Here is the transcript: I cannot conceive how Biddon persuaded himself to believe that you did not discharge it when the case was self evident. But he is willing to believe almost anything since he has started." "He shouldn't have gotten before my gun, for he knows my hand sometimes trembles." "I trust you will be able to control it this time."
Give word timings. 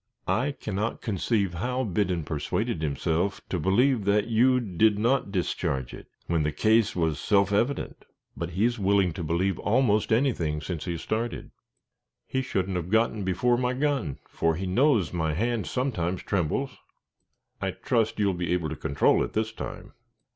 I 0.27 0.53
cannot 0.53 1.03
conceive 1.03 1.53
how 1.53 1.83
Biddon 1.83 2.23
persuaded 2.23 2.81
himself 2.81 3.39
to 3.49 3.59
believe 3.59 4.03
that 4.05 4.25
you 4.25 4.59
did 4.59 4.97
not 4.97 5.31
discharge 5.31 5.93
it 5.93 6.07
when 6.25 6.41
the 6.41 6.51
case 6.51 6.95
was 6.95 7.19
self 7.19 7.51
evident. 7.51 8.05
But 8.35 8.49
he 8.57 8.65
is 8.65 8.79
willing 8.79 9.13
to 9.13 9.23
believe 9.23 9.59
almost 9.59 10.11
anything 10.11 10.59
since 10.59 10.85
he 10.85 10.93
has 10.93 11.03
started." 11.03 11.51
"He 12.25 12.41
shouldn't 12.41 12.77
have 12.77 12.89
gotten 12.89 13.23
before 13.23 13.59
my 13.59 13.73
gun, 13.73 14.17
for 14.27 14.55
he 14.55 14.65
knows 14.65 15.13
my 15.13 15.35
hand 15.35 15.67
sometimes 15.67 16.23
trembles." 16.23 16.79
"I 17.61 17.69
trust 17.69 18.17
you 18.17 18.25
will 18.25 18.33
be 18.33 18.53
able 18.53 18.69
to 18.69 18.75
control 18.75 19.23
it 19.23 19.33
this 19.33 19.51
time." 19.51 19.93